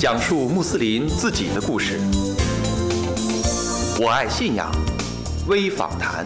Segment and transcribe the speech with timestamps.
[0.00, 1.98] 讲述穆斯林自己的故事。
[4.00, 4.70] 我爱信仰
[5.48, 6.24] 微访谈。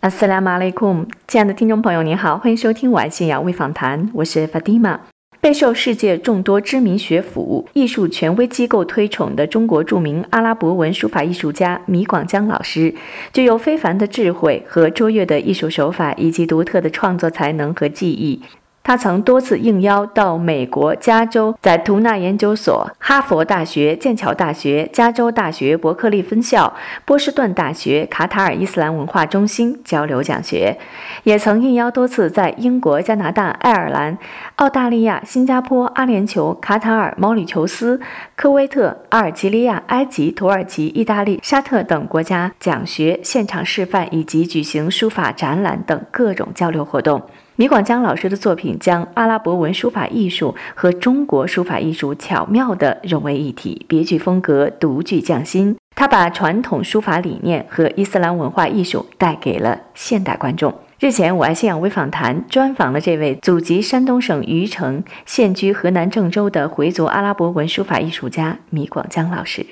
[0.00, 5.09] Assalamu alaikum，亲爱的听众朋友，您好，欢迎收听《我爱信仰微访谈》，我是 Fatima。
[5.40, 12.94] 备受世界众多知名学府、艺术权威机构推崇的中国著名阿拉伯文书法艺术家米广江老师，
[13.32, 18.42] 具有非凡的智慧和卓越的艺术手法，以及独特的创作才能和技艺。
[18.82, 30.78] 他曾多次应邀到美国加州在图纳研究所、哈佛大学、剑桥大学、加州大学伯克利分校、波士顿大学、卡塔尔伊斯兰文化中心交流讲学，
[31.24, 34.18] 也曾应邀多次在英国、加拿大、爱尔兰、
[34.56, 38.00] 澳大利亚、新加坡、阿联酋、卡塔尔、毛里求斯、
[38.34, 47.22] 科威特、阿尔及利亚、埃及、土耳其、意大利、沙特等国家讲学、现场示范以及举行书法展览等各种交流活动。
[47.60, 55.76] 米广江老师的作品将阿拉伯文书法艺术和中国书法艺术巧妙地融为一体，别具风格，独具匠心。
[55.94, 60.74] 他把传统书法理念和伊斯兰文化艺术带给了现代观众。
[61.00, 69.66] 日前，我爱信仰微访谈专访了这位祖籍山东省虞城、现居河南郑州的回族阿拉伯文书法艺术家米广江老师。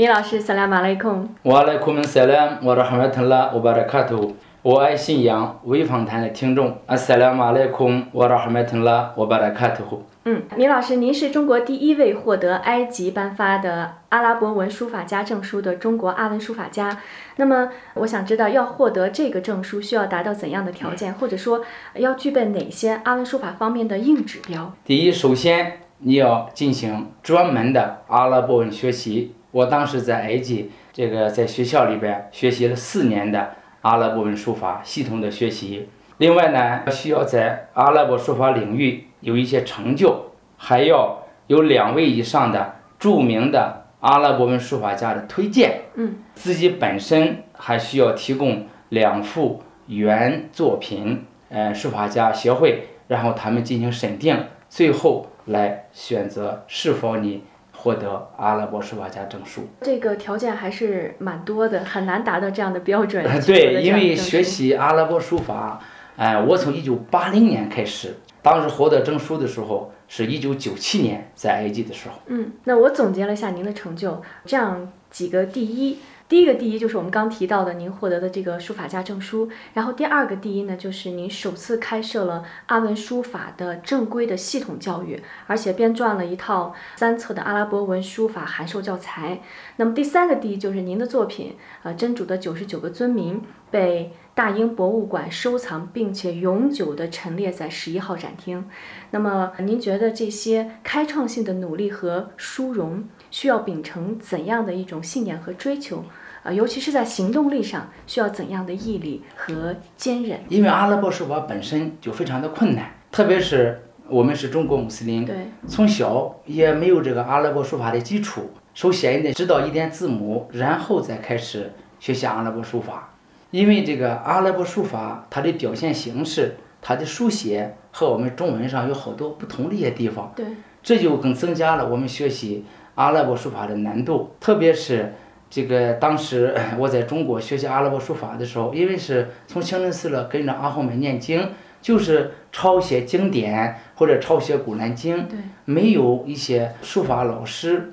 [0.00, 1.28] 米老师，萨拉马雷孔。
[1.42, 4.34] 瓦莱库门萨拉，我的哈麦特拉，我巴拉卡图。
[4.62, 10.02] 我爱信仰微访谈的听众，阿萨拉马雷孔，我的哈麦特拉，我巴拉卡图。
[10.24, 16.96] 嗯，米老师，您是中国第一位获得埃及颁发的阿拉伯文书法家证书的中国阿文书法家。
[17.36, 21.60] 那么，我想知道，要获得这个证书需要达到怎样的条件，或者说
[21.96, 24.72] 要具备哪些阿文书法方面的硬指标？
[24.82, 29.34] 第一，首先你要进行专门的阿拉伯文学习。
[29.52, 33.50] 我当时在埃及，这个在学校里边学习了四年的
[33.82, 35.88] 阿拉伯文书法，系统的学习。
[36.18, 45.80] 另外呢，需要在阿拉伯书法领域有一些成就，还要有两位以上的著名的阿拉伯文书法家的推荐。
[45.94, 57.42] 嗯，自己本身还需要提供两幅原作品，呃，书法家协会，然后他们进行审定，最后来选择是否你。
[57.80, 63.24] 获得阿拉伯书法家证书，这个条件还是蛮多的，很难达到这样的标准。
[63.46, 65.80] 对，因为学习阿拉伯书法，
[66.16, 72.16] 哎，我从一九八零年开始，当时获得证书的时候是一九九七年在埃及的时候。
[72.26, 75.98] 嗯，那我总结了一下您的成就，这样几个第一。
[76.30, 89.40] 第一个第一就是我们刚提到的您获得的这个书法家证书，然后第二个第一呢，就是您首次开设了阿文书法的正规的系统教育，而且编撰了一套三册的阿拉伯文书法函授教材。
[89.74, 98.70] 那么第三个第一就是您的作品，呃，真主的九十九个尊名被大英博物馆收藏，并且永久的陈列在十一号展厅。
[99.10, 106.04] 那么您觉得这些开创性的努力和殊荣，需要秉承怎样的一种信念和追求？
[106.42, 110.40] 啊，尤其是在行动力上，需要怎样的毅力和坚韧？
[110.48, 115.36] 因为阿拉伯书法本身就非常的困难，特别是我们是中国穆斯林，对，
[115.68, 123.10] 从小也没有这个阿拉伯书法的基础，首先得知道一点字母，然后再开始学习阿拉伯书法。
[123.50, 130.46] 因为这个阿拉伯书法，它的表现形式，它的书写和我们中文上有好多不同的一些地方，对，
[130.82, 132.64] 这就更增加了我们学习
[132.94, 135.12] 阿拉伯书法的难度，特别是。
[135.50, 141.50] 这个当时我在中国学习阿拉伯书法的时候，因为是从清真寺了跟着阿訇们念经，
[141.82, 145.26] 就是抄写经典或者抄写古兰经，
[145.64, 147.92] 没有一些书法老师，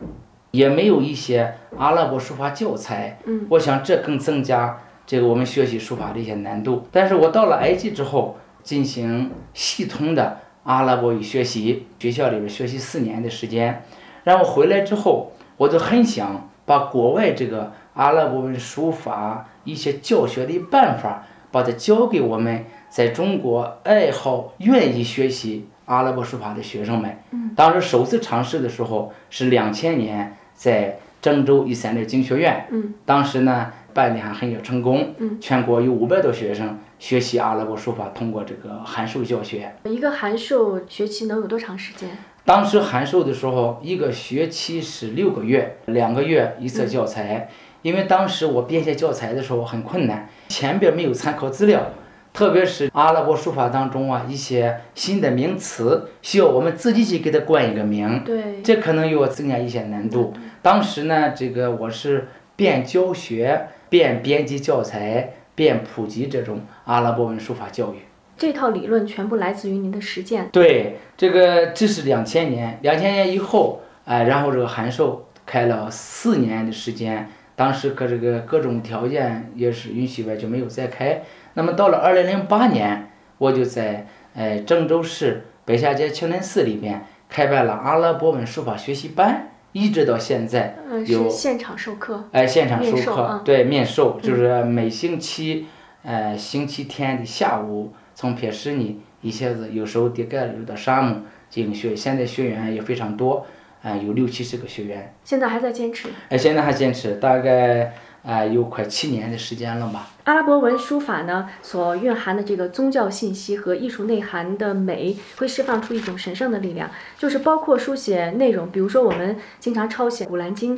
[0.52, 3.18] 也没有一些阿拉伯书法教材。
[3.26, 6.86] 嗯，我想这更增加这个我们学习书法的一些难度。
[6.92, 13.82] 但是我到了埃及之后，进行系统的阿拉伯语学习，学校里边学习四年的时间，
[14.24, 16.48] 然后回来之后，我就很想。
[16.68, 27.18] 把国外这个阿拉伯文书法一些教学的办法，把它教给我们在中国爱好、愿意学习阿拉伯书法的学生们。
[27.32, 32.68] 嗯，当时首次尝试的时候是两千年，在郑州一三六经学院。
[32.70, 35.16] 嗯，当时呢办的还很有成功。
[35.20, 39.74] 嗯，全国有五百多学生学习阿拉伯书法，通过这个函授教学。
[39.86, 42.10] 一个函授学期能有多长时间？
[42.48, 47.50] 当时函授的时候，一个学期是六个月，两个月一册教材。
[47.82, 51.92] 因为当时我编写教材的时候很困难，前边没有参考资料，
[52.32, 60.34] 特别是阿拉伯书法当中啊，一些新的名词需要我们自己去给它冠一个名，对，这可能又要增加一些难度。
[60.62, 68.07] 当时呢，这个我是边教学边编辑教材边普及这种阿拉伯文书法教育。
[68.38, 70.48] 这套理论全部来自于您的实践。
[70.52, 81.24] 对，这个这是两千年，两千年以后，哎、然后这个函授开了四年的时间，当时可这个各种条件也是允许呗，就没有再开。
[81.56, 84.06] 那么到了二零零八年，我就在
[84.36, 90.78] 呃郑州市北下街清真寺里边开办了阿拉伯文书法学习班，一直到现在。
[90.88, 92.30] 嗯，有是现场授课。
[92.32, 95.66] 哎，现场授课，面授啊对面授，就是每星期，
[96.04, 101.22] 呃，星期天的下午，从撇什尼一下子，有时候叠盖有到沙漠
[101.52, 103.46] 进行学，现在学员也非常多，
[103.84, 106.10] 啊、有六七十个学员，现在还在坚持。
[106.30, 107.94] 哎，现在还坚持，大概
[108.28, 110.10] 啊、有快七年的时间了吧。
[110.26, 120.78] 阿拉伯文书法呢，所蕴含的这个宗教信息和艺术内涵的美，会释放出一种神圣的力量，就是包括书写内容，比如说我们经常抄写《古兰经》，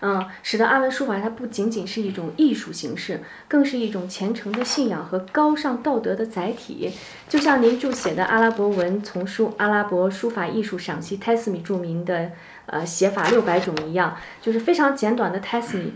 [0.00, 6.90] 嗯，使得阿文书法它不仅仅是一种艺术形式，更是一种虔诚的信仰和高尚道德的载体。
[7.28, 12.30] 就像您著写的阿拉伯文丛书《阿拉伯书法艺术赏析》泰斯米著名的
[12.64, 15.92] 呃写法六百种一样，就是非常简短的泰斯米。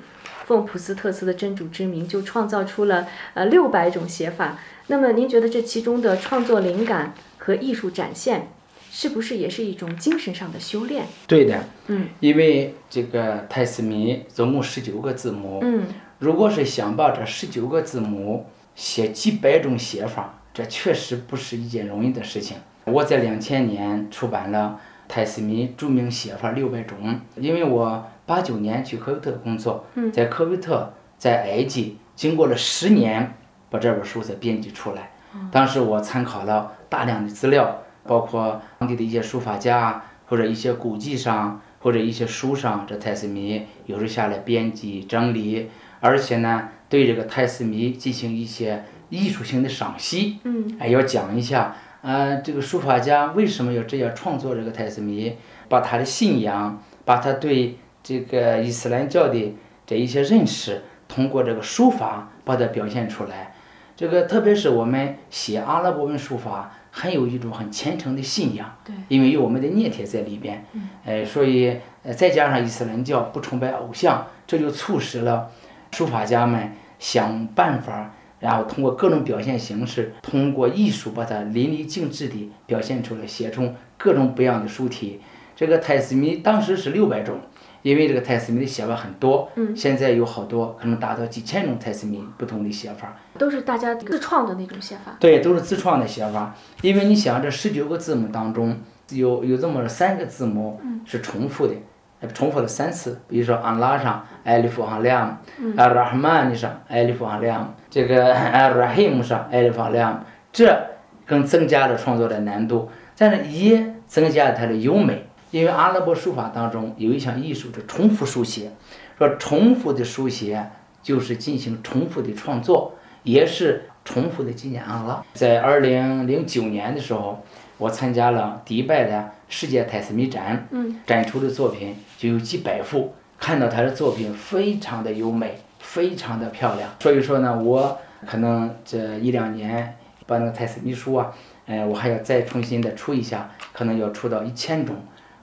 [0.50, 4.58] 奉普斯特斯的真主之名，就创造出了呃六百种写法。
[4.88, 8.48] 那么您觉得这其中的创作灵感和艺术展现，
[8.90, 11.04] 是不是也是一种精神上的修炼？
[11.28, 15.86] 对的，嗯，因为这个泰斯米总共十九个字母，嗯，
[16.18, 22.56] 如果是想把这十九个字母写几百种写法，这确实不是一件容易的事情。
[22.86, 33.34] 我在两千年出版了泰斯米著名写法六百种，因为我八九年去科威特工作，在科威特，在埃及经过了十年，
[33.68, 35.12] 把这本书才编辑出来。
[35.52, 45.70] 当时我参考了大量的资料，包括当地的一些书法家或者一些古籍上或者一些书上，这泰斯米有时下来编辑整理，
[46.00, 55.36] 而且呢，对这个泰斯米进行一些艺术性的赏析，嗯，哎，要讲一下，呃，这个书法家为什么要这样创作这个泰斯米，
[55.68, 59.54] 把他的信仰，把他对这个伊斯兰教的
[59.86, 63.54] 这一些认识，通过这个书法把它表现出来。
[63.96, 70.64] 这个特别是我们写阿拉伯文书法，很有一种很虔诚的信仰，对，因为有我们的捏贴在里边，
[71.04, 75.50] 呃，所以呃再加上伊斯兰教不崇拜偶像，这就促使了
[75.92, 85.20] 书法家们想办法，然后通过各种表现形式，通过艺术把它淋漓尽致地表现出来，写出各种不一样的书体。
[85.54, 87.38] 这个泰斯米当时是六百种，
[87.82, 93.16] 因为这个泰斯米的写法很多，嗯现在有好多可能达到几千种泰斯米不同的写法。
[93.38, 95.16] 都是大家自创的那种写法。
[95.18, 96.54] 对，都是自创的写法。
[96.82, 98.78] 因为你想，这十九个字母当中，
[99.10, 101.74] 有有这么三个字母是重复的，
[102.20, 103.18] 呃重复了三次。
[103.26, 105.40] 比如说安拉上艾利夫哈亮，
[105.76, 110.22] 阿拉哈曼上艾利夫哈亮，这个阿拉黑姆上艾利夫哈亮，
[110.52, 110.78] 这
[111.24, 115.24] 更增加了创作的难度，但是也增加了它的优美。
[115.50, 118.72] 因为阿拉伯书法当中有一项艺术是重复书写，
[119.18, 120.70] 说重复的书写
[121.02, 122.94] 就是进行重复的创作。
[123.22, 125.22] 也是重复的纪念阿拉。
[125.34, 127.44] 在二零零九年的时候，
[127.76, 136.88] 我参加了迪拜的世界泰斯米展，嗯，展出的作品就有几百幅，看到他的作品非常的优美，非常的漂亮。
[136.98, 141.30] 所以说呢，我可能这一两年把那个泰斯米书啊，
[141.66, 144.96] 呃，我还要再重新的出一下，可能要出到一千种，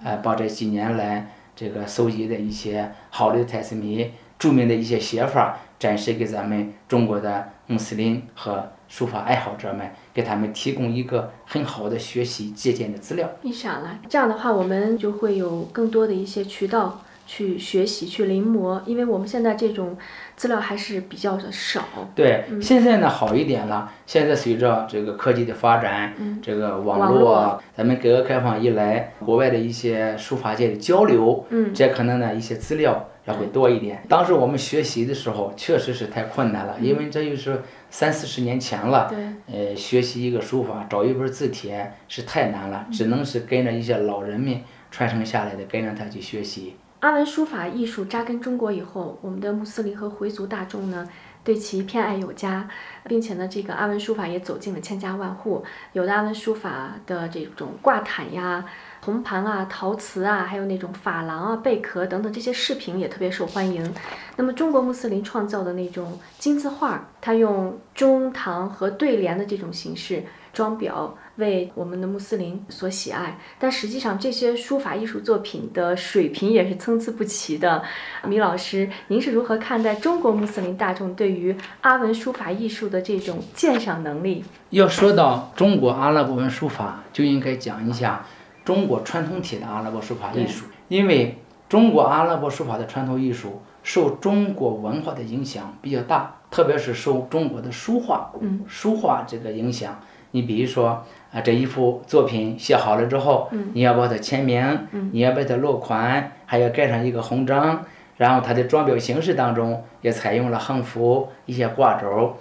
[0.03, 5.59] 呃，把这几年来这个搜集的一些好的泰斯米著名的一些写法。
[5.79, 13.29] 展示给咱们中国的穆斯林和书法爱好者们，给他们提供一个很好的学习借鉴的资料。
[13.43, 19.95] 你想了，这样的话，我们就会有更多的一些渠道去学习、去临摹，因为我们现在这种
[20.37, 21.83] 资料还是比较的少。
[22.15, 23.91] 对，现在呢好一点了。
[24.05, 34.01] 现在随着这个科技的发展，这个网网络咱们改革开放以来，国外的一些书法界的交流，嗯，这可能呢一些资料要会多一点。
[34.07, 39.09] 当时我们学习的时候，确实是太困难了，因为这就是三四十年前了。
[39.09, 39.17] 对，
[39.53, 46.75] 呃，学习一个书法，找一本字帖是太难了，只能是跟着一些老人们传承下来的，跟着他去学习。
[46.99, 51.07] 阿文书法艺术扎根中国以后，我们的穆斯林和回族大众呢，
[51.43, 52.67] 对其偏爱有加，
[53.03, 55.63] 并且呢，这个阿文书法也走进了千家万户。
[55.93, 58.65] 有的阿文书法的这种挂毯呀、
[58.99, 63.93] 铜盘啊、陶瓷啊，还有那种珐琅啊、贝壳等等这些饰品也特别受欢迎。
[64.35, 71.11] 那么中国穆斯林创造的那种金字画，它用中堂和对联的这种形式装裱。
[71.37, 77.83] 为我们的穆斯林所喜爱，但实际上这些书法艺术作品的水平也是参差不齐的。
[78.27, 84.43] 米老师，您是如何看待中国穆斯林大众对于阿文书法艺术的这种鉴赏能力？
[84.71, 88.25] 要说到中国阿拉伯文书法，就应该讲一下
[88.65, 91.37] 中国传统体的阿拉伯书法艺术，因为
[91.69, 98.31] 中国阿拉伯书法的传统艺术受中国文化的影响比较大，特别是受中国的书画、
[98.67, 99.99] 书画这个影响。
[100.31, 101.05] 你比如说。
[101.31, 107.85] 啊，这一幅作品写好了之后，你要把它签名，你要把它落款，还要盖上一个红章。
[108.17, 112.37] 然后它的装裱形式当中也采用了横幅、一些挂轴。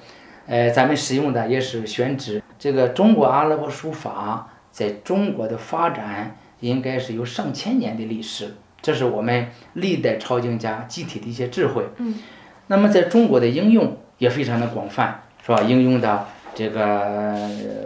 [0.47, 2.43] 呃，咱们使用的也是宣纸。
[2.59, 11.85] 这个中国阿拉伯书法在中国的发展应该是有上千年的历史，这是我们历代朝经家集体的一些智慧。
[11.99, 12.15] 嗯，
[12.69, 15.61] 那么在中国的应用也非常的广泛，是吧？
[15.61, 17.37] 应用到这个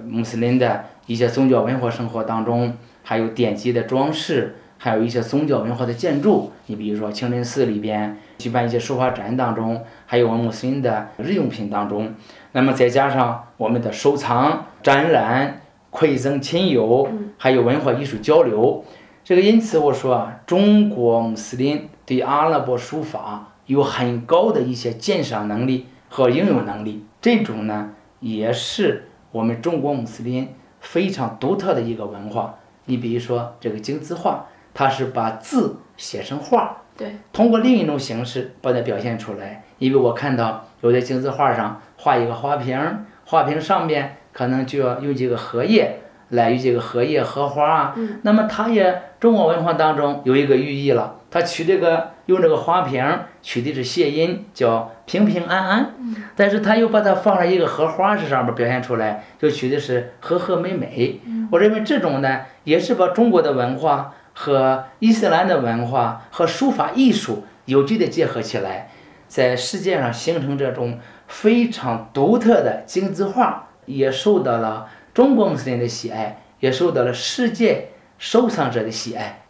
[0.08, 0.86] 穆斯林的。
[1.06, 2.72] 一些宗教文化生活当中，
[3.02, 6.52] 还有典籍的装饰，还有一些宗教文化的建筑。
[6.66, 12.14] 你比如说清真寺里边举办一些书法展当中，还有我们穆斯林的日用品当中。
[12.52, 18.84] 那么再加上我们的收藏、展览、馈赠亲友，还有文化艺术交流。
[19.24, 27.04] 这个因此我说啊，中国穆斯林对阿拉伯书法有很高的一些鉴赏能力和应用能力。
[27.20, 30.48] 这种呢，也是我们中国穆斯林。
[30.82, 32.54] 非常独特的一个文化，
[32.86, 39.62] 你比如说这个金字画，它是把字写成画，对，通过另一种形式把它表现出来。
[39.78, 42.80] 因为我看到有的金字画上画一个花瓶，
[43.26, 46.00] 花瓶上面可能就要用几个荷叶
[46.30, 47.94] 来，有几个荷叶荷花啊。
[47.98, 53.04] 嗯，那么它也中国文化当中有一个寓意了，它取这个用这个花瓶
[53.42, 55.94] 取的是谐音，叫平平安安。
[56.36, 61.20] 但是他又把它放在一个荷花这上面表现出来，就取的是和和美美。
[61.50, 68.90] 我认为这种呢，也是把中国的文化和伊斯兰的文化和书法艺术有机的结合起来，
[69.26, 79.42] 在世界上形成这种非常独特的精字画，也受到了中国穆斯林的喜爱，也受到了世界收藏者的喜爱。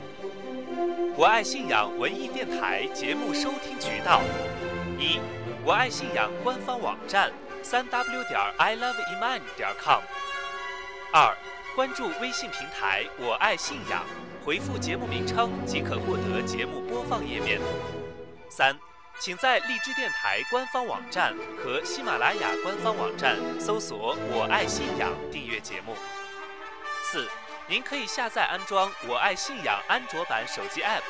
[1.20, 4.22] 我爱信仰文艺电台节目收听渠道
[4.98, 5.20] 一。
[5.62, 7.30] 我爱信仰官方网站
[7.62, 10.00] 三 w 点 i love iman 点 com。
[11.12, 11.36] 二，
[11.76, 14.02] 关注微信平台我爱信仰，
[14.42, 17.60] 回复节目名称即可获得节目播放页面。
[18.48, 18.74] 三，
[19.18, 25.94] 请在荔枝电台官方网站和喜马拉雅官方网站搜索我爱信仰订阅节目。
[27.02, 27.28] 四，
[27.70, 31.02] 您可以下载安装我爱信仰安卓版手机 app。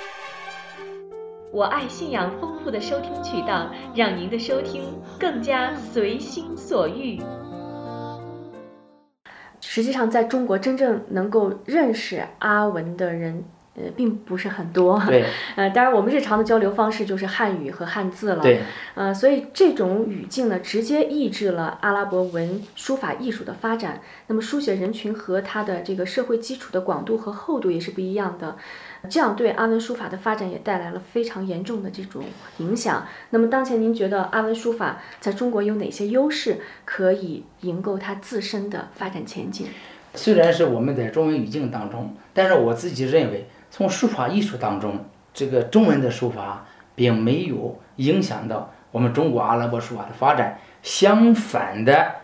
[1.50, 7.18] 我爱信仰丰富的收听渠道，让您的收听更加随心所欲。
[9.62, 13.42] 实际上，在中国真正能够认识阿文的人。
[13.82, 15.00] 呃，并不是很多。
[15.06, 15.24] 对。
[15.56, 18.42] 呃，当然，我们日常的交流方式就是汉语和汉字了。
[18.42, 18.60] 对。
[18.94, 24.00] 呃，所以这种语境呢，直接抑制了阿拉伯文书法艺术的发展。
[24.26, 28.56] 那么，书写人群和它的这个社会基础的广度和厚度也是不一样的。
[29.08, 32.22] 这样对阿文书法的发展也带来了非常严重的这种
[32.58, 33.06] 影响。
[33.30, 39.66] 那么，当前您觉得阿文书法在中国有哪些优势可以营构它自身的发展前景？
[40.14, 43.48] 虽然是我们在中文语境当中，但是我自己认为。
[43.70, 52.16] 从书法艺术当中，这个中文的书法并没有影响到我们中国阿拉伯书法的发展，相反的，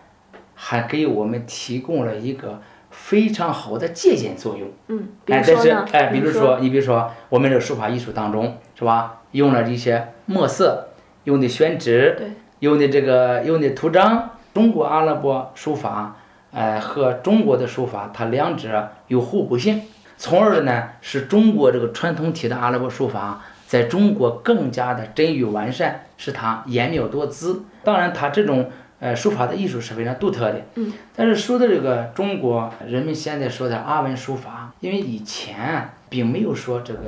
[0.55, 2.61] 还给我们提供了一个
[2.91, 4.69] 非常好的借鉴作用。
[4.89, 9.21] 嗯，哎，但是哎，比如说，你比如说，我们这书法艺术当中，是吧？
[9.31, 10.89] 用了一些墨色，
[11.25, 16.17] 用的宣纸，对，用的这个用的图章，中国阿拉伯书法，
[16.51, 19.83] 呃，和中国的书法，它两者有互补性。
[20.19, 27.65] 从而呢，使中国这个传统体的阿拉伯书法在中国更加的臻于完善，使它颜妙多姿。
[27.85, 30.63] 当然，它这种呃书法的艺术是非常独特的。
[30.77, 30.93] 嗯。
[31.15, 37.01] 但是说的这个中国人们现在说的阿文书法，因为以前并没有说这个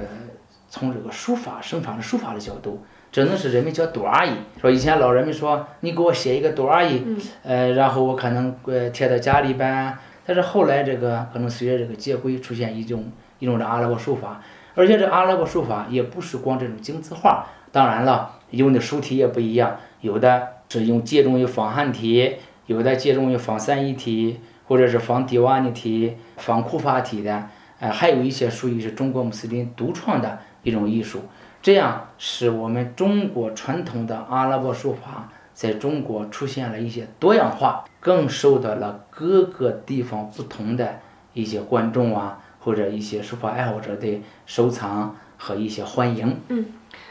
[0.69, 4.33] 从这个书法生发的书法的角度，只能是人们叫多阿姨。
[4.61, 7.03] 说以前老人们说，你给我写一个多阿姨，
[7.43, 9.97] 呃，然后我可能呃贴到家里边。
[10.29, 13.07] 但是后来这个可能随着这个接轨出现一种
[13.39, 14.43] 一种的阿拉伯书法，
[14.75, 27.49] 而且这阿拉伯书法也不是光这种精字画，当然了，用的书体也不一样，有的是用借重于仿汉体，有的借重于仿三一体，或者是仿迪瓦尼体、仿库法体的，
[27.81, 31.23] 呃，还有一些属于是中国穆斯林独创的一种艺术，
[31.63, 41.01] 这样使我们中国传统的阿拉伯书法在中国出现了一些多样化，更受到了各个地方不同的
[41.33, 46.37] 一些观众啊，或者一些书法爱好者的收藏和一些欢迎。
[46.47, 46.67] 嗯，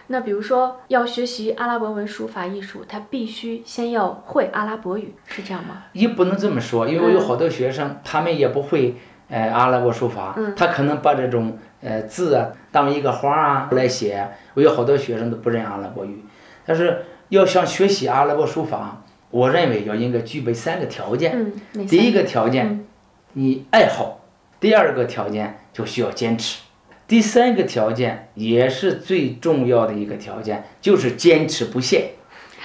[0.07, 5.83] 那比如说要学习阿拉伯文书法艺术，他必须先要会阿拉伯语，是这样吗？
[5.91, 8.95] 也不能这么说，因为我有好多学生，他们也不会
[9.27, 14.25] 呃阿拉伯书法，他可能把这种呃字啊当一个花啊来写。
[14.53, 16.23] 我有好多学生都不认阿拉伯语，
[16.65, 21.51] 但是要想学习阿拉伯书法，我认为要应该具备三个条件。
[21.73, 22.85] 嗯，第一个条件，
[23.33, 24.21] 你爱好；
[24.59, 26.59] 第二个条件就需要坚持；
[27.07, 32.11] 第三个条件也是最重要的一个条件，就是坚持不懈。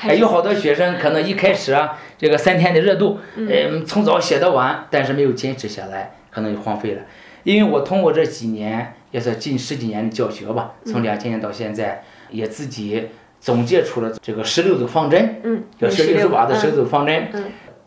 [0.03, 7.03] 哎，有好多学生可能一开始啊，这个三天的热度，嗯，从早写到晚，但是没有坚持下来，可能就荒废了。
[7.45, 13.09] 因为我通过这几年，也是近十几年的教学吧，从两千年到现在，也自己
[13.43, 17.29] 总结出了这个十六字方针，嗯，叫十六书法的十六字方针。
[17.33, 17.45] 嗯，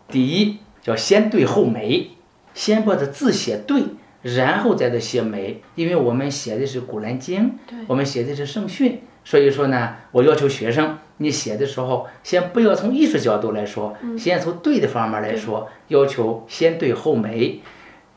[0.10, 2.10] 第一叫先对后美，
[2.54, 3.82] 先把这字写对，
[4.22, 5.62] 然后再的写美。
[5.76, 17.62] 因为我们写的是古兰经，对，我们写的是圣训，所以说呢，我要求学生，你写的时候，先不要从艺术角度来说，先从对的方面来说，要求先对后美。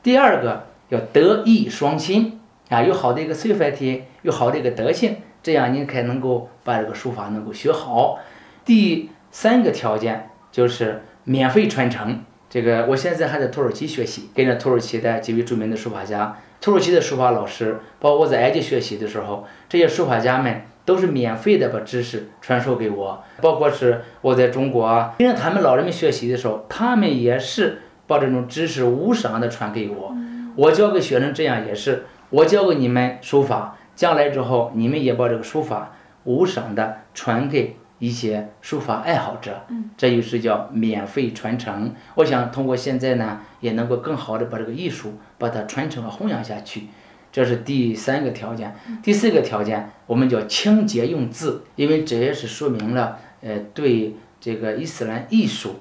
[0.02, 8.18] 第二个要德艺双馨啊，有好的一个随法体，有好的一个德性，这样你才能够把这个书法能够学好。
[8.66, 12.22] 第三个条件就是免费传承。
[12.50, 23.24] 这个我现在还在土耳其学习，跟着土耳其的几位著名的书法家，土耳其的书法老师，包括我在埃及学习的时候，这些书法家们都是免费的把知识传授给我。
[23.40, 30.14] 包括是我在中国啊跟着他们老人们学习的时候，他们也是把这种知识无偿的传给我。
[30.56, 35.90] 我教给学生这样也是，我教给你们书法，将来之后你们也把这个书法
[36.22, 37.74] 无偿的传给。
[38.00, 41.92] 一些书法爱好者，这就是叫免费传承。
[42.14, 46.84] 我想通过现在呢，也能够更好的把这个艺术把它传承和弘扬下去，
[47.32, 48.72] 这是第三个条件。
[49.02, 55.80] 第四个条件，我们叫清洁用字，因为这也是说明了呃对这个伊斯兰艺术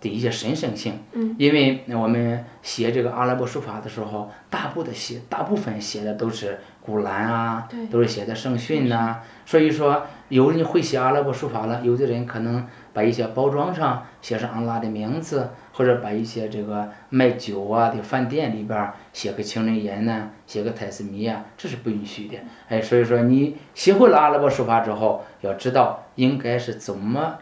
[0.00, 1.00] 的一些神圣性。
[1.38, 10.02] 因为我们写这个阿拉伯书法的时候，大部的写大部分写的都是古兰啊，都是写的圣训呐，所以说。
[10.28, 22.36] 有人会写阿拉伯书法了，有的人可能把一些包装上写上安拉的名字，或者把一些这个卖酒啊的饭店里边写个情人言呢，写个泰斯米啊，这是不允许的。
[22.68, 27.38] 哎，所以说你学会了阿拉伯书法之后，要知道应该是怎么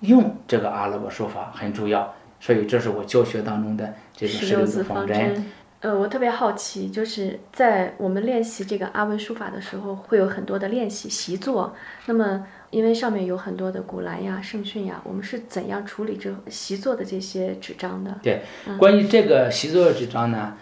[0.00, 2.14] 用这个阿拉伯书法很重要。
[2.40, 5.44] 所以这是我教学当中的这个十六字方针。
[5.80, 11.74] 呃，我特别好奇，就是在我们练习这个阿文书法的时候，会有很多的练习习作。
[12.06, 18.12] 那么，因为上面有很多的古兰呀、圣训呀，我们是怎样处理这习作的这些纸张的？
[18.22, 18.42] 对，
[18.76, 20.56] 关于这个习作的纸张呢，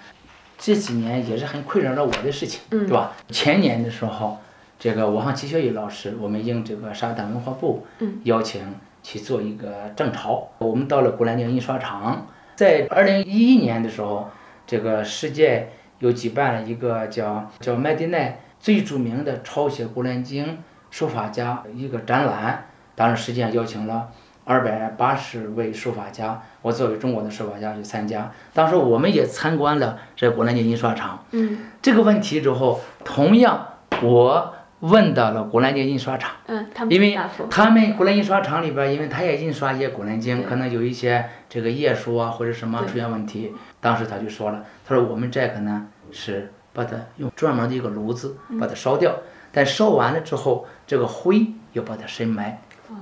[0.59, 3.14] 这几年也是很困扰着我的事情，对吧？
[3.31, 4.38] 前年的时候，
[4.79, 7.87] 这个我和齐学宇老师，我们应这个沙特文化部
[8.25, 8.62] 邀请
[9.07, 14.29] 去做一个正朝，我们到了古兰经印刷厂，在二零一一年的时候。
[14.69, 15.69] 这个世界
[16.01, 20.59] 又举办了一个叫叫麦地奈最著名的抄写古兰经
[20.90, 22.66] 书法家一个展览，
[22.97, 24.09] 当时实际上邀请了
[24.45, 28.33] 二百八十位书法家，我作为中国的书法家去参加。
[28.53, 31.25] 当时我们也参观了这古兰经印刷厂。
[31.31, 33.69] 嗯，这个问题之后，同样
[34.03, 34.53] 我。
[34.81, 37.19] 问到了古兰经印刷厂，嗯，他们因为
[37.51, 49.17] 他们古兰印刷厂里边，因为他也印刷一些古兰经，可能有一些这个页数啊或者什么出现问题，当时他就说了，他说我们这个呢是把它用专门的一个炉子把它烧掉，
[49.51, 52.61] 但烧完了之后，这个灰要把它深埋。
[52.91, 52.95] 哦，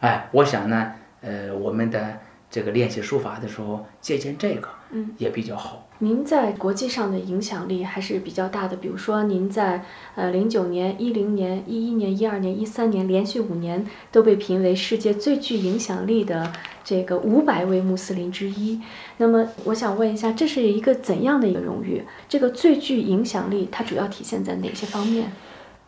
[0.00, 5.88] 哎，我想呢，呃，我们的这个练习书法的时候借鉴这个，嗯，也比较好。
[5.98, 9.82] 您在国际上的影响力还是比较大的，比如说您在
[10.14, 16.52] 呃零九年、一零年、一一年、一二年、一三年连续五年都被评为世界最具影响力的
[16.84, 18.80] 这个五百位穆斯林之一。
[19.16, 22.04] 那么我想问一下，这是一个怎样的一个荣誉？
[22.28, 25.32] 这个最具影响力它主要体现在哪些方面？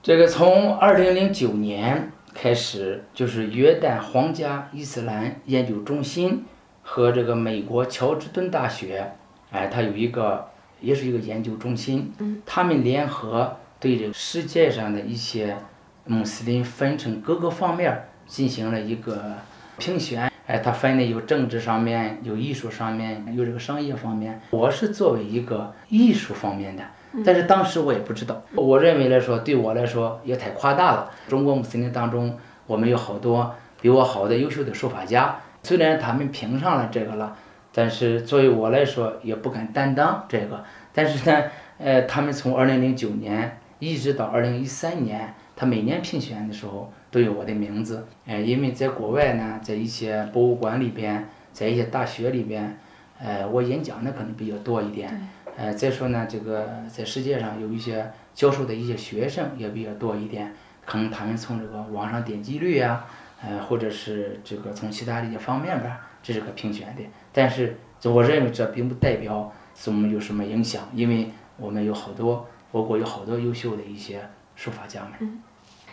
[0.02, 6.44] 这个从二零零九年开始，就是约旦皇家伊斯兰研究中心
[6.90, 9.12] 和这个美国乔治敦大学。
[9.50, 10.48] 哎，它有一个，
[10.80, 12.10] 也是一个研究中心，
[12.46, 15.58] 他们联合对这个世界上的一些
[16.06, 19.34] 穆斯林分成各个方面进行了一个
[19.76, 20.32] 评选。
[20.46, 24.40] 哎，它分的有政治上面，有艺术上面，有这个商业方面。
[24.48, 26.82] 我是作为一个艺术方面的，
[27.22, 28.42] 但是当时我也不知道。
[28.54, 31.10] 我认为来说，对我来说也太夸大了。
[31.28, 37.36] 中国穆斯林当中，我们有好多比我好的优秀的书法家，虽然他们评上了这个了，
[37.74, 40.64] 但是作为我来说也不敢担当这个。
[40.94, 41.44] 但是呢，
[41.76, 48.06] 呃，他们从二零零九年一直到二零一三年，他每年评选的时候都有我的名字。
[48.24, 52.78] 呃，因为在国外呢，在一些博物馆里边，在一些大学里边，
[53.20, 55.28] 呃，我演讲的可能比较多一点。
[55.58, 60.54] 呃，再说呢，这个在世界上有一些教授的一些学生也比较多一点，
[60.86, 63.04] 可能他们从这个网上点击率啊，
[63.42, 67.02] 呃，或者是这个从其他的一些方面吧，这是个评选的。
[67.32, 69.52] 但是，我认为这并不代表
[69.86, 74.20] 我们有什么影响，因为我们有好多，我国有好多优秀的一些
[74.56, 75.12] 书法家们。
[75.20, 75.42] 嗯，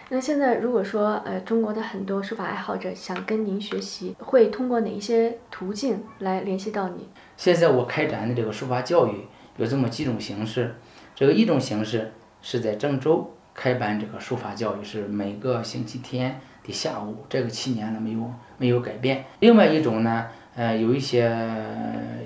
[0.10, 7.10] 那现在如果说呃，中国的很多书法爱好者想跟您学习，会通过哪一些途径来联系到你？
[7.38, 9.26] 现在我开展的这个书法教育。
[9.58, 10.76] 有这么几种形式，
[11.16, 19.26] 这个一种形式是在郑州开办这个书法教育，是每个星期天的下午，这个七年了没有没有改变。
[19.40, 20.26] 另外一种呢，
[20.56, 21.30] 呃，有一些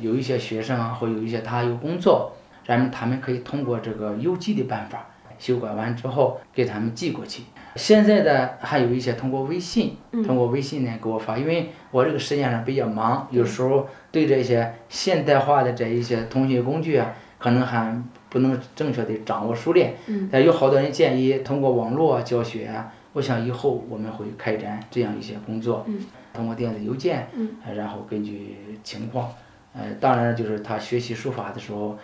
[0.01, 2.31] 有一些学生啊或有一些他有工作，
[2.65, 5.05] 咱们他们可以通过这个邮寄的办法，
[5.37, 7.43] 修改完之后给他们寄过去。
[7.75, 19.93] 现在的还有一些通过微信，通过微信呢给我发，因为我这个时间上比较忙，有时候对这些现代化的这一些通讯工具啊，可能还不能正确的掌握熟练。
[20.31, 25.85] 但有好多人建议通过网络教学啊，我想以后我们会开展这样一些工作，
[26.33, 27.27] 通过电子邮件，
[27.75, 29.29] 然后根据情况，
[29.73, 31.97] 呃，当然就是他学习书法的时候，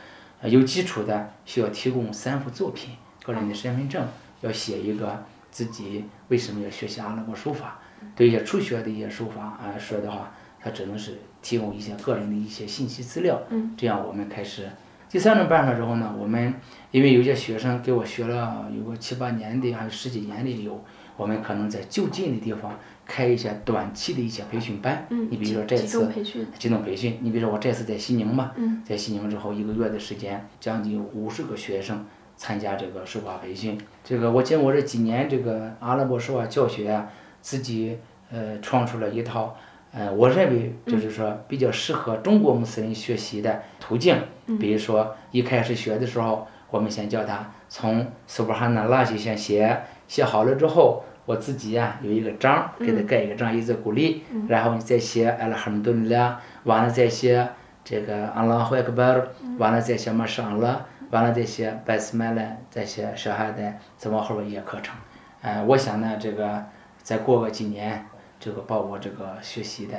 [0.43, 2.91] 有基础的需要提供三幅作品，
[3.23, 4.06] 个人的身份证，
[4.41, 5.23] 要写一个。
[5.56, 7.80] 自己为什么要学习阿拉伯书法？
[8.13, 13.41] 对一些初学的一些书法啊说的话，他只能是提供一些个人的一些信息资料。
[13.47, 14.69] 嗯，这样我们开始。
[15.10, 16.54] 第三种办法之后呢，我们
[16.91, 20.84] 因为有些学生给我学了有个七八年的，还有十几年的有，
[21.17, 25.06] 我们可能在就近的地方开一些短期的一些培训班。
[25.10, 27.19] 嗯，你比如说这次集中培训，集中培训。
[27.21, 28.51] 你比如说我这次在西宁嘛，
[28.84, 32.06] 在西宁之后一个月的时间，将近五十个学生。
[32.38, 37.08] 参加这个书法培训，这个我经过这几年这个阿拉伯书法教学啊，
[37.39, 37.97] 自己
[38.30, 39.56] 呃创出了一套，
[39.93, 44.17] 呃，我认为就是说比较适合中国穆斯林学习的途径。
[44.60, 57.47] 比如说一开始学的时候，我们先教他从苏布哈纳拉起先写，写好了之后，我自己呀有一个章，给他盖一个章，一字鼓励，然后你再写阿拉哈姆顿拉，完了再写
[57.83, 60.87] 这个阿拉霍克巴尔，完了再写马上了。
[61.11, 64.95] 完了，再写百斯麦了，再写小孩的再往后边一些课程，
[65.41, 66.65] 呃，我想呢，这个
[67.03, 68.03] 再过个几年，
[68.39, 69.95] 这个把我这个学习的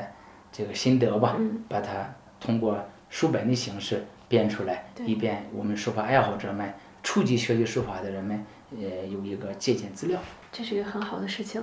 [0.50, 1.36] 这个心得吧，
[1.68, 2.76] 把它通过
[3.08, 10.20] 书本的形式编出来，以便我们书法爱好者们、初级学习书法的人们，呃，有一个借鉴资料。
[10.50, 11.62] 这是一个很好的事情。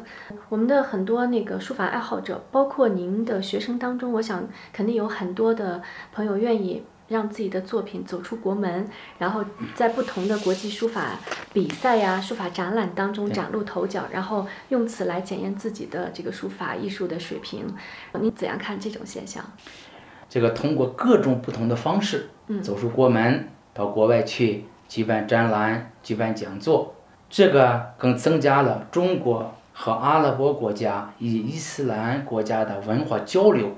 [0.49, 6.83] 我们的很多那个书法爱好者，包括您的学生当中，我想肯定有很多的朋友愿意。
[7.09, 8.87] 让自己的作品走出国门，
[9.19, 9.43] 然后
[9.75, 11.19] 在不同的国际书法
[11.51, 17.67] 比赛呀、书法展览当中崭露头角，然后用此来检验自己的这个书法艺术的水平。
[18.19, 19.43] 您怎样看这种现象？
[20.29, 22.29] 这个通过各种不同的方式，
[22.63, 26.95] 走出国门，到国外去举办展览、举办讲座，
[27.29, 33.71] 这个更增加了中国和阿拉伯国家以及伊斯兰国家的文化交流。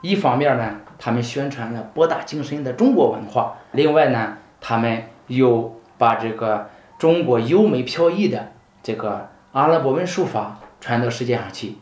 [0.00, 0.80] 一方面呢。
[1.04, 8.52] 他们宣传了博大精深的中国文化，另外呢，他们又把这个中国优美飘逸的
[8.84, 11.74] 这个阿拉伯文书法传到世界上去，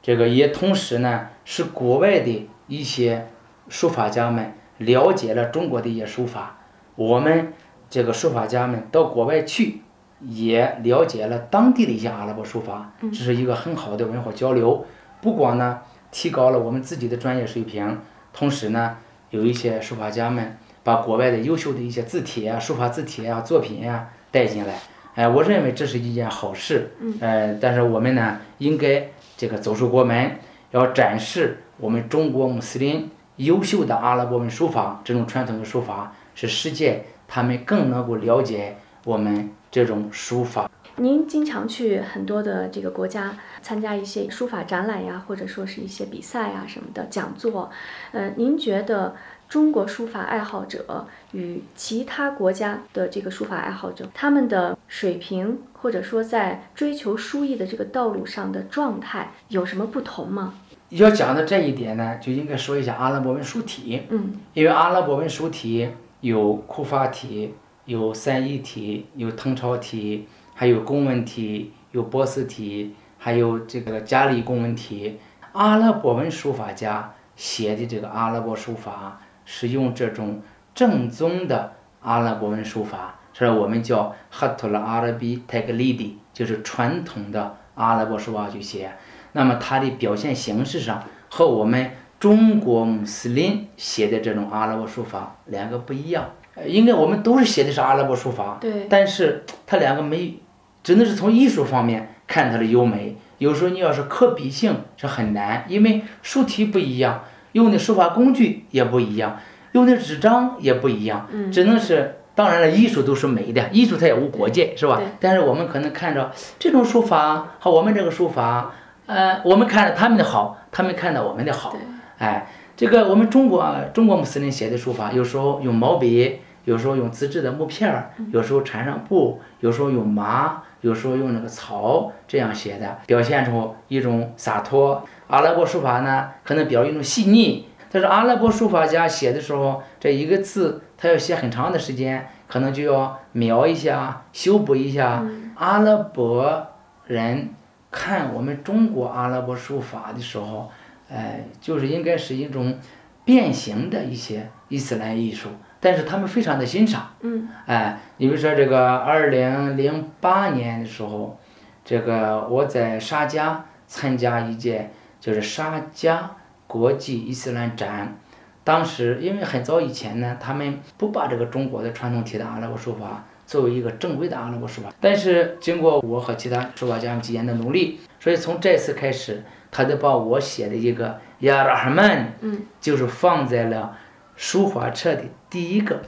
[0.00, 3.26] 这个也同时呢，使国外的一些
[3.68, 6.58] 书法家们了解了中国的一些书法，
[6.94, 7.52] 我们
[7.90, 9.82] 这个书法家们到国外去
[10.20, 14.86] 也了解了当地的一些阿拉伯书法，这是一个很好的文化交流，
[15.20, 15.80] 不光呢
[16.12, 17.98] 提高了我们自己的专业水平。
[18.32, 18.96] 同时呢，
[19.30, 24.78] 有一些书法家们把国外的优秀的一些字帖啊、书法字帖啊、作品啊带进来，
[25.16, 26.92] 哎，我认为这是一件好事。
[27.00, 27.16] 嗯。
[27.20, 30.38] 呃，但是我们呢，应该这个走出国门，
[30.70, 40.68] 要展示我们中国穆斯林优秀的阿拉伯文书法，这种传统的书法，是世界他们更能够了解我们这种书法。
[40.96, 47.70] 您经常去很多的这个国家参加一些书法展览呀，或者说是一些比赛呀什么的讲座，
[48.10, 49.14] 呃，您觉得
[49.48, 60.54] 中国书法爱好者与其他国家的这个书法爱好者他们的水平，或者说在追求书艺的这个道路上的状态有什么不同吗？
[60.90, 65.88] 要讲到这一点呢，就应该说一下阿拉伯文书体，嗯，因为阿拉伯文书体
[66.20, 67.54] 有库法体、
[67.84, 75.18] 有三一体，有誊抄体，还有公文体，有波斯体，还有这个加利公文体。
[75.52, 80.42] 阿拉伯文书法家写的这个阿拉伯书法是用这种
[80.74, 88.92] 正宗的阿拉伯文书法，是我们叫哈图拉阿拉比泰格利迪，就是传统的阿拉伯书法去写。
[89.32, 96.30] 那么它的表现形式上和我们中国穆斯林写的这种阿拉伯书法两个不一样。
[96.54, 100.38] 呃，应该我们都是写的是阿拉伯书法，对，但是它两个没，
[100.84, 103.16] 只能是从艺术方面看它的优美。
[103.38, 109.38] 有时候你要是可比性是很难，因为书体不一样，用的书法工具也不一样，
[109.72, 112.16] 用的纸张也不一样，嗯，只能是。
[112.32, 115.04] 当然了，艺术都是美的，艺术它也无国界，是吧对？
[115.20, 118.72] 但是我们可能看着这种书法和我们这个书法，
[119.04, 121.80] 呃，我们看着他们的好，他们看到我们的好对，
[122.20, 135.02] 哎，这个我们中国中国穆斯林写的书法，有时候用毛笔，有时候用自制的木片儿，有时候缠上布，有时候用麻，有时候用那个草这样写的，表现出一种洒脱。
[135.28, 137.66] 阿拉伯书法呢，可能表现一种细腻。
[137.90, 145.24] 但是阿拉伯书法家写的时候，这一个字他要写很长的时间，可能就要描一下、修补一下。
[145.54, 146.66] 阿拉伯
[147.06, 147.48] 人
[147.90, 150.70] 看我们中国阿拉伯书法的时候，
[151.10, 152.78] 哎，就是应该是一种
[153.24, 155.48] 变形的一些伊斯兰艺术，
[155.80, 157.10] 但是他们非常的欣赏。
[157.20, 161.38] 嗯，哎，你比如说这个二零零八年的时候，
[161.84, 166.18] 这个我在沙迦参加一届就是沙迦
[166.66, 168.16] 国际伊斯兰展，
[168.62, 183.96] 当时因为很早以前呢，他们不把这个中国的传统体的阿拉伯书法作为一个正规的阿拉伯书法，但是经过我和其他书法家们几年的努力，所以从这次开始，他就把我写的一个亚拉哈曼，嗯，就是放在了
[184.36, 186.00] 书画册的第一个。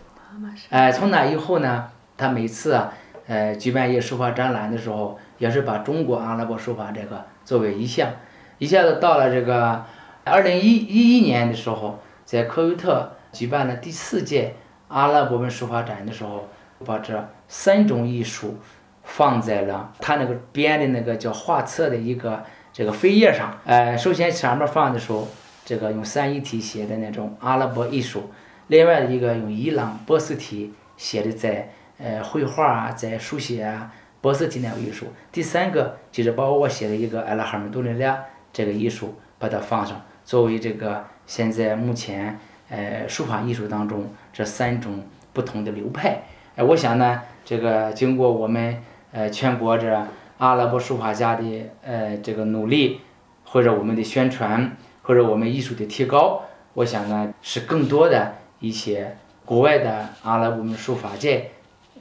[0.71, 2.93] 哎，从那以后呢，他每次啊，
[3.27, 8.09] 呃，举办一个书法展览的时候，也是把中国阿拉伯书法这个作为一项，
[8.59, 9.85] 一下子到了这个
[10.25, 14.55] 二零一一一年的时候，在科威特举办了第四届
[14.89, 16.49] 阿拉伯文书法展的时候，
[16.85, 18.59] 把这三种艺术
[19.03, 22.43] 放在了他那个编的那个叫画册的一个
[22.73, 23.59] 这个扉页上。
[23.65, 25.29] 呃，首先上面放的时候，
[25.65, 28.31] 这个用三一体写的那种阿拉伯艺术。
[28.69, 35.07] 另外一个用伊朗波斯体写的在呃绘画啊，在书写啊，波斯体那个艺术。
[35.31, 38.19] 第三个就是把我写的一个艾拉哈姆杜林俩
[38.53, 42.39] 这个艺术，把它放上，作为这个现在目前
[42.71, 46.23] 呃书法艺术当中这三种不同的流派。
[46.57, 48.83] 哎，我想呢，这个经过我们
[49.13, 50.07] 呃全国这
[50.43, 53.01] 阿拉伯书法家的呃这个努力，
[53.45, 56.43] 或者我们的宣传，或者我们艺术的提高，
[56.75, 58.33] 我想呢是更多的。
[58.59, 61.51] 一些国外的阿拉伯文书法界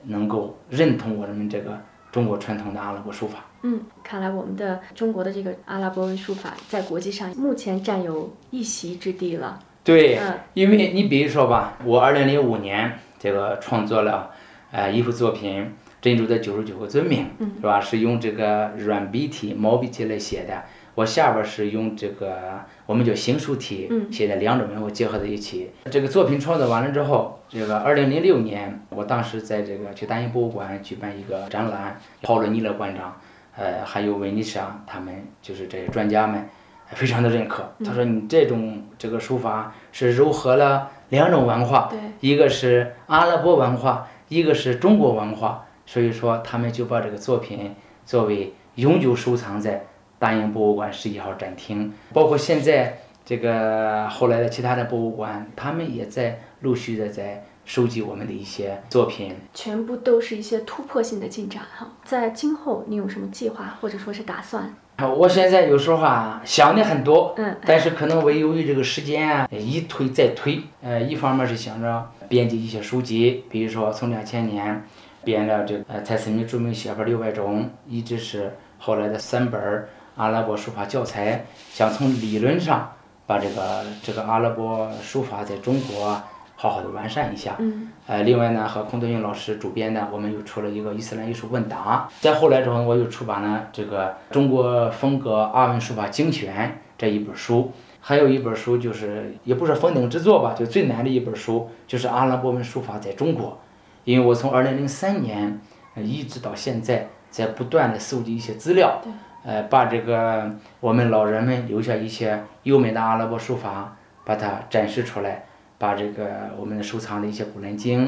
[0.06, 1.80] 能够认同我们这个
[2.12, 3.46] 中国传统的阿拉伯书法。
[3.62, 9.60] 嗯，看来我们的中国的这个阿拉伯文书法在国际上目前占有一席之地了。
[9.84, 14.32] 对，嗯因为你比如说吧，我二零零五年这个创作了
[14.72, 15.62] 呃一幅作品
[16.02, 17.80] 《珍珠的九十九个尊名》，嗯是吧？
[17.80, 20.64] 是用这个软笔体、毛笔体来写的。
[20.96, 25.70] 我下边是用这个我们叫行书体嗯写的两种文物结合在一起。
[25.90, 33.16] 这个作品创作完了之后，这个二零零六年，我当时在这个去大英博物馆举办一个展览，paulo 罗尼勒馆长，
[33.56, 36.50] 呃，还有维尼莎他们就是这些专家们，
[36.90, 37.72] 非常的认可。
[37.86, 47.76] 他说你这种这个书法是糅合了两种文化，对，一个是阿拉伯文化，一个是中国文化，所以说他们就把这个作品
[48.06, 49.84] 作为永久收藏在
[50.18, 59.36] 大英博物馆十一号展厅，包括现在这个后来的其他的博物馆，他们也在陆续的在收集我们的一些作品。
[59.54, 61.90] 全部都是一些突破性的进展哈。
[62.06, 64.74] 在今后你有什么计划或者说是打算？
[64.96, 74.86] 啊我现在有时候啊想的很多，嗯但是可能我由于这个时间啊一推再推，呃，一方面是想着编辑一些书籍，比如说从两千年
[75.24, 82.92] 编了这个呃蔡思明著名写法六百种，一直是后来的三本阿拉伯书法教材，想从理论上
[83.26, 86.22] 把这个这个阿拉伯书法在中国
[86.56, 87.56] 好好的完善一下。
[87.60, 92.10] 嗯呃，另外呢，和孔德云老师主编的，我们又出了一个伊斯兰艺术问答。
[92.20, 103.58] 再后来之后，我又出版了这个《中国风格阿文书法精选》这一本书，还有一本书就是也不是封顶之作吧，就最难的一本书，就是阿拉伯文书法在中国。
[104.04, 105.60] 因为我从二零零三年
[105.96, 109.02] 呃一直到现在，在不断的搜集一些资料，
[109.44, 115.46] 呃，把这个我们老人们留下一些优美的阿拉伯书法，把它展示出来。
[115.78, 118.08] 把这个我们收藏的一些古兰经、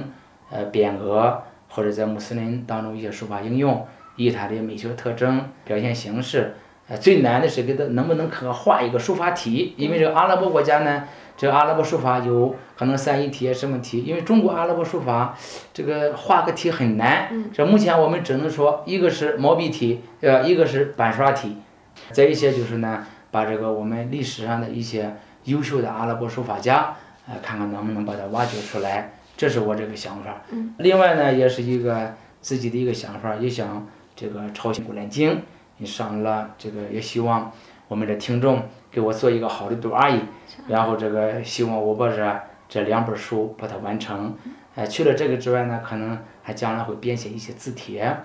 [0.51, 6.53] 呃匾额，或者在穆斯林当中一些书法应用，以它的美学特征、表现形式。
[6.89, 11.06] 呃，最难的是给他能不能可画一个书法体，因为这个阿拉伯国家呢，
[11.38, 15.34] 这个阿拉伯书法有可能三一体什么体，因为中国阿拉伯书法
[15.74, 17.30] 这个画个体很难。
[17.54, 21.56] 这目前我们只能说，一个是毛笔体，呃，一个是板刷体，
[22.12, 25.15] 再一些就是呢，把这个我们历史上的一些
[25.46, 26.96] 优秀的阿拉伯书法家，
[27.30, 30.41] 呃，看看能不能把它挖掘出来，这是我这个想法。
[30.80, 35.32] 另外呢，也是一个自己的一个想法，也想这个抄写《古兰经》。
[35.84, 37.52] 你上了这个，也希望
[37.89, 40.22] 我们的听众给我做一个好的读阿姨，
[40.69, 44.34] 然后这个希望我把这这两本书把它完成。
[44.76, 48.15] 哎，除了这个之外呢，可能还将来会编写一些字帖，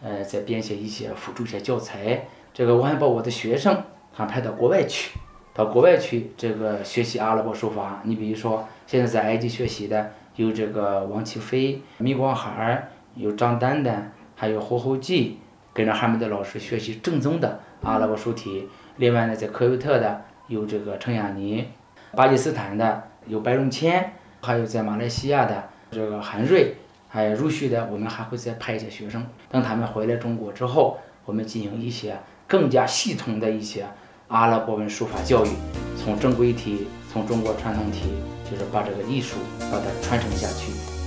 [0.00, 2.28] 呃，再编写一些辅助一些教材。
[2.54, 5.18] 这个我还把我的学生还派到国外去，
[5.52, 8.00] 到国外去这个学习阿拉伯书法。
[8.04, 15.40] 你比如说，现在在埃及学习的有这个王启飞、米光海，有张丹丹，还有侯侯记。
[15.78, 18.68] 跟着哈密的老师学习正宗的阿拉伯书体。
[18.96, 21.68] 另外呢，在科威特的有这个程亚尼，
[22.16, 26.74] 巴基斯坦的有白荣谦，还有在马来西亚的这个韩瑞，
[27.08, 29.24] 还有陆续的，我们还会再派一些学生。
[29.48, 33.86] 等他们回来中国之后，我们进行一些更加系统的一些
[34.26, 35.48] 阿拉伯文书法教育，
[35.96, 38.08] 从正规体，从中国传统体，
[38.50, 39.36] 就是把这个艺术
[39.70, 40.97] 把它传承下去。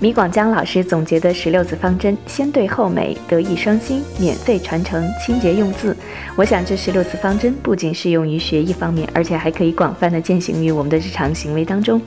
[0.00, 5.96] 米广江老师总结的十六字方针：先对后美，德艺双馨，免费传承，清洁用字。
[6.36, 12.00] 我想这十六字方针不仅适用于学艺方面，而且还可以广泛的践行于我们的日常行为当中。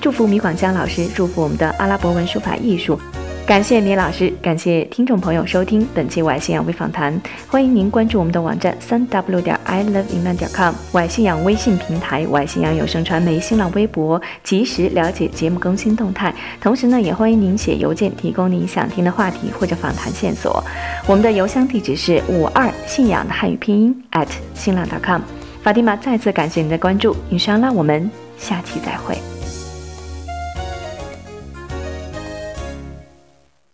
[0.00, 2.98] 祝福米广江老师，祝福我们的阿拉伯文书法艺术。
[3.50, 7.12] 感谢米老师，感谢听众朋友收听本期《外信仰微访谈》，
[7.48, 16.32] 欢迎您关注我们的网站三 w 点 i love inman 点 com，外信仰微信平台，外信仰有声传媒新浪微博，及时了解节目更新动态。
[16.60, 20.62] 同时呢，也欢迎您写邮件提供您想听的话题或者访谈线索。
[21.08, 25.22] 我们的邮箱地址是五二信仰的汉语拼音 at 新浪 com。
[25.64, 28.08] 法蒂玛再次感谢您的关注，inshallah，我们
[28.38, 29.18] 下期再会。